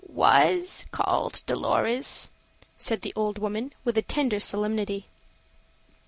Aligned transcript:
"WAS 0.03 0.87
called 0.89 1.43
Dolorez," 1.45 2.31
said 2.75 3.01
the 3.03 3.13
old 3.15 3.37
woman, 3.37 3.71
with 3.83 3.95
a 3.99 4.01
tender 4.01 4.39
solemnity. 4.39 5.05